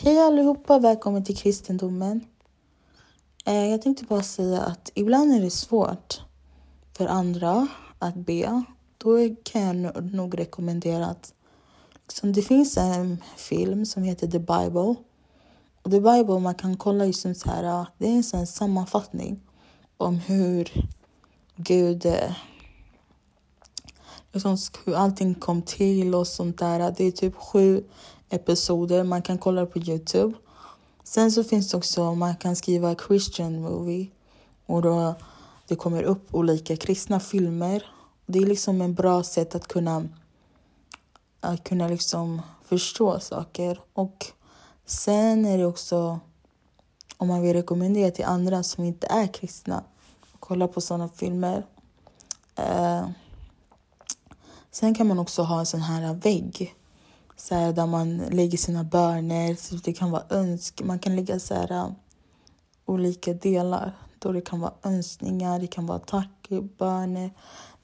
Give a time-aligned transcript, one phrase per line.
[0.00, 2.24] Hej allihopa, välkommen till kristendomen.
[3.44, 6.20] Eh, jag tänkte bara säga att ibland är det svårt
[6.96, 7.68] för andra
[7.98, 8.64] att be.
[8.98, 11.34] Då kan jag nog rekommendera att
[12.06, 14.94] liksom, det finns en film som heter The Bible.
[15.82, 19.40] Och The Bible, man kan kolla liksom så här, det är en sån sammanfattning
[19.96, 20.88] om hur
[21.56, 22.32] Gud eh,
[24.32, 26.94] liksom, hur allting kom till och sånt där.
[26.96, 27.84] Det är typ sju
[28.30, 29.04] episoder.
[29.04, 30.34] Man kan kolla på Youtube.
[31.04, 34.06] Sen så finns det också, man kan skriva Christian movie
[34.66, 35.14] och då
[35.68, 37.86] det kommer upp olika kristna filmer.
[38.26, 40.08] Det är liksom en bra sätt att kunna,
[41.40, 43.80] att kunna liksom förstå saker.
[43.92, 44.26] Och
[44.86, 46.20] sen är det också,
[47.16, 49.84] om man vill rekommendera till andra som inte är kristna,
[50.40, 51.66] kolla på sådana filmer.
[52.56, 53.08] Eh,
[54.70, 56.74] sen kan man också ha en sån här vägg
[57.40, 59.82] så här, där man lägger sina böner.
[59.84, 61.90] Det kan vara önsk, man kan lägga så här, äh,
[62.86, 63.92] olika delar.
[64.18, 67.30] Då det kan vara önskningar, det kan vara tackböner.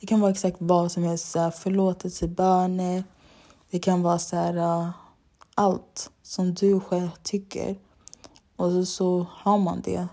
[0.00, 1.30] Det kan vara exakt vad som helst.
[1.30, 3.04] Så här, förlåtelseböner.
[3.70, 4.90] Det kan vara så här, äh,
[5.54, 7.76] allt som du själv tycker.
[8.56, 10.06] Och så, så har man det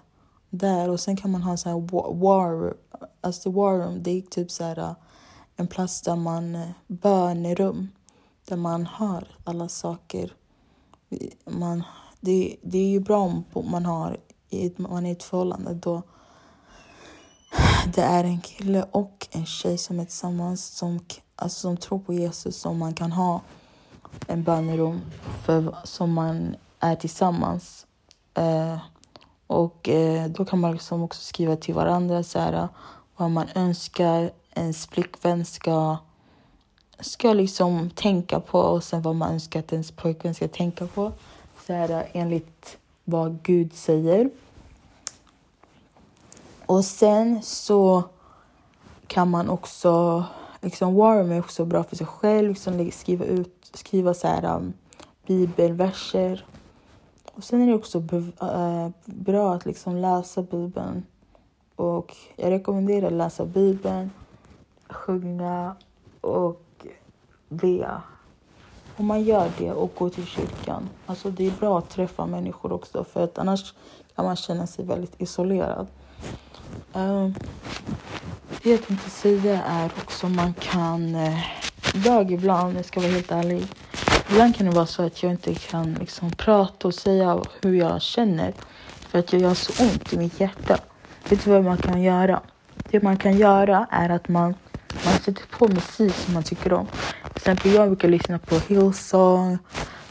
[0.50, 0.90] där.
[0.90, 2.74] Och sen kan man ha så här war,
[3.22, 4.04] alltså war room.
[4.04, 4.94] Det är typ så här, äh,
[5.56, 7.90] en plats där man, bönerum
[8.46, 10.34] där man har alla saker.
[11.46, 11.84] Man,
[12.20, 13.20] det, det är ju bra
[13.54, 14.18] om man har
[14.78, 16.02] man är i ett förhållande då
[17.96, 21.00] det är en kille och en tjej som är tillsammans som,
[21.36, 23.42] alltså, som tror på Jesus som man kan ha
[24.28, 25.02] en bönerum
[25.44, 27.88] för, som man är tillsammans.
[28.34, 28.78] Eh,
[29.48, 32.68] och eh, då kan man liksom också skriva till varandra så här,
[33.16, 35.98] vad man önskar ens flickvän ska
[37.02, 41.12] ska liksom tänka på och sen vad man önskar att ens pojkvän ska tänka på.
[41.68, 44.30] Så här, enligt vad Gud säger.
[46.66, 48.04] Och sen så
[49.08, 50.24] kan man också,
[50.62, 54.74] liksom Warm är också bra för sig själv, liksom skriva ut, skriva så här um,
[55.28, 56.46] bibelverser.
[57.34, 61.06] Och sen är det också uh, bra att liksom läsa bibeln.
[61.76, 64.12] Och jag rekommenderar att läsa bibeln,
[64.90, 65.76] sjunga
[66.22, 66.62] och
[67.52, 68.02] be.
[68.98, 70.90] Om man gör det och går till kyrkan.
[71.06, 73.74] Alltså det är bra att träffa människor också för att annars
[74.16, 75.88] kan man känna sig väldigt isolerad.
[76.96, 77.30] Uh,
[78.64, 83.12] det jag tänkte säga är också man kan, eh, uh, jag ibland, jag ska vara
[83.12, 83.68] helt ärlig,
[84.30, 88.02] ibland kan det vara så att jag inte kan liksom prata och säga hur jag
[88.02, 88.54] känner
[89.10, 90.78] för att jag gör så ont i mitt hjärta.
[91.30, 92.42] Vet du vad man kan göra?
[92.92, 94.56] Det man kan göra är att man,
[95.06, 96.88] man sätter på musik som man tycker om.
[96.88, 99.58] Till exempel jag brukar lyssna på Hillsong.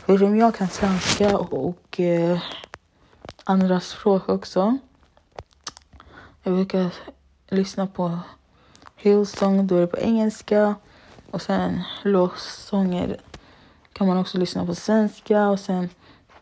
[0.01, 2.39] eftersom jag kan svenska och, och eh,
[3.45, 4.79] andra språk också.
[6.43, 6.95] Jag brukar
[7.49, 8.19] lyssna på
[8.97, 10.75] Hillsong, då är det på engelska.
[11.31, 13.21] Och sen låtsånger
[13.93, 15.89] kan man också lyssna på svenska och sen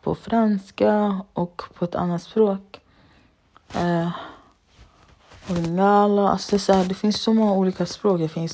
[0.01, 2.81] på franska och på ett annat språk.
[3.73, 4.09] Eh,
[5.49, 8.19] och alltså det, så här, det finns så många olika språk.
[8.19, 8.53] Det finns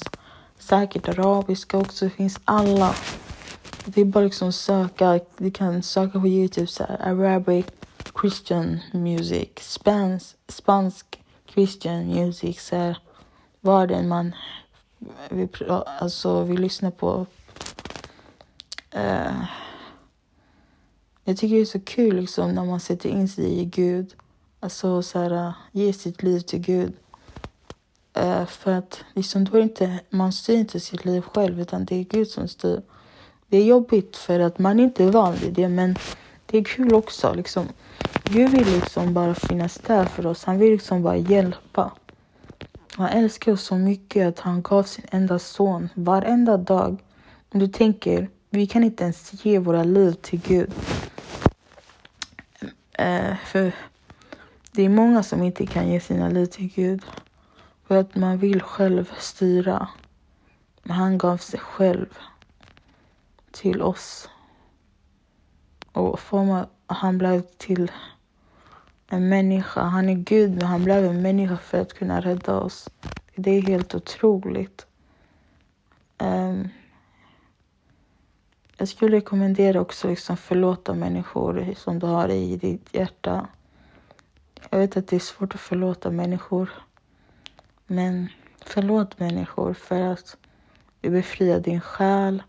[0.59, 2.95] säkert arabiska också, det finns alla.
[3.85, 7.65] Det är bara liksom söka, du kan söka på Youtube så här, Arabic
[8.21, 11.23] Christian music, spansk, spansk
[11.53, 12.97] Christian music, så här,
[13.61, 14.35] vad det man
[15.29, 15.49] vill,
[15.99, 17.25] alltså, vill lyssna på.
[18.95, 19.45] Uh,
[21.23, 24.15] jag tycker det är så kul liksom när man sätter in sig i Gud.
[24.65, 26.93] Alltså så här, äh, ge sitt liv till Gud.
[28.17, 31.95] Uh, för att liksom, då är inte, man styr inte sitt liv själv utan det
[31.95, 32.81] är Gud som styr.
[33.47, 35.95] Det är jobbigt för att man inte är van vid det men
[36.45, 37.33] det är kul också.
[37.33, 37.67] Liksom.
[38.23, 40.43] Gud vill liksom bara finnas där för oss.
[40.43, 41.91] Han vill liksom bara hjälpa.
[42.91, 47.03] Han älskar oss så mycket att han gav sin enda son varenda dag.
[47.49, 50.73] Om du tänker, vi kan inte ens ge våra liv till Gud.
[52.99, 53.73] Uh, för
[54.75, 57.05] det är många som inte kan ge sina liv till Gud.
[57.87, 59.87] För att man vill själv styra.
[60.83, 62.17] Men han gav sig själv
[63.51, 64.29] till oss.
[65.91, 67.91] Och formade, han blev till
[69.07, 69.81] en människa.
[69.81, 72.89] Han är Gud, men han blev en människa för att kunna rädda oss.
[73.35, 74.85] Det är helt otroligt.
[76.17, 76.69] Um,
[78.77, 83.47] jag skulle rekommendera också liksom förlåta människor som du har i ditt hjärta.
[84.75, 86.69] Jag vet att det är svårt att förlåta människor.
[87.87, 88.29] Men
[88.65, 90.37] förlåt människor för att
[91.01, 92.43] det befriar din själ.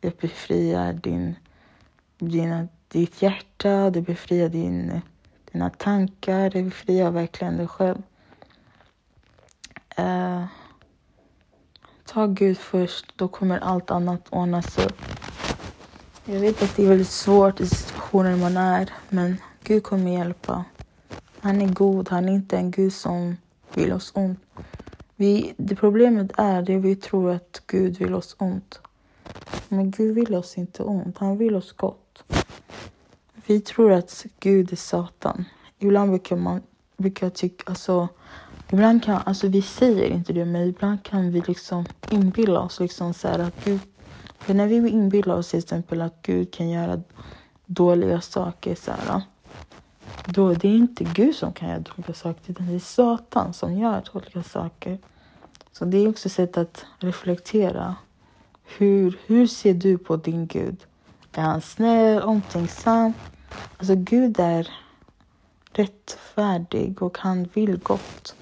[0.00, 1.36] Det befriar din,
[2.18, 5.00] dina, ditt hjärta, det befriar din,
[5.52, 8.02] dina tankar, det befriar verkligen dig själv.
[9.98, 10.44] Uh,
[12.04, 15.02] ta Gud först, då kommer allt annat ordnas upp.
[16.24, 20.64] Jag vet att det är väldigt svårt i situationer man är, men Gud kommer hjälpa.
[21.44, 23.36] Han är god, han är inte en Gud som
[23.74, 24.38] vill oss ont.
[25.16, 28.80] Vi, det problemet är det vi tror att Gud vill oss ont.
[29.68, 32.24] Men Gud vill oss inte ont, han vill oss gott.
[33.46, 35.44] Vi tror att Gud är Satan.
[35.78, 36.62] Ibland brukar man
[36.96, 38.08] brukar tycka, alltså,
[38.72, 43.14] ibland kan, alltså vi säger inte det, men ibland kan vi liksom inbilla oss liksom
[43.14, 43.80] så att Gud,
[44.38, 47.02] för när vi inbillar oss till exempel att Gud kan göra
[47.66, 49.22] dåliga saker så här,
[50.26, 53.78] då det är inte Gud som kan göra dåliga saker, utan det är Satan som
[53.78, 54.98] gör dåliga saker.
[55.72, 57.96] Så det är också ett sätt att reflektera.
[58.64, 60.86] Hur, hur ser du på din Gud?
[61.32, 63.12] Är han snäll, omtänksam?
[63.76, 64.68] Alltså Gud är
[65.72, 68.34] rättfärdig och han vill gott.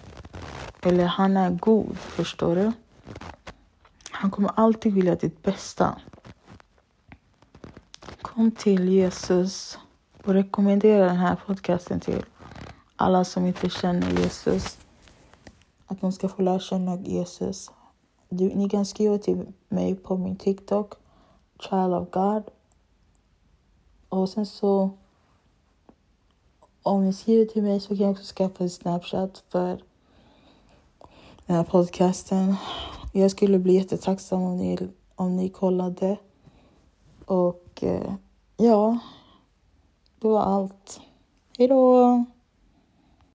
[0.82, 2.72] Eller han är god, förstår du?
[4.10, 5.98] Han kommer alltid vilja ditt bästa.
[8.22, 9.78] Kom till Jesus
[10.24, 12.24] och rekommendera den här podcasten till
[12.96, 14.78] alla som inte känner Jesus.
[15.86, 17.70] Att de ska få lära känna Jesus.
[18.28, 20.94] Du, ni kan skriva till mig på min TikTok,
[21.60, 22.42] Child of God.
[24.08, 24.90] Och sen så
[26.82, 29.82] om ni skriver till mig så kan jag också skaffa en Snapchat för
[31.46, 32.56] den här podcasten.
[33.12, 34.78] Jag skulle bli jättetacksam om ni,
[35.14, 36.16] om ni kollade.
[37.26, 38.14] Och eh,
[38.56, 38.98] ja,
[40.22, 41.00] det var allt.
[41.58, 42.24] Hej då!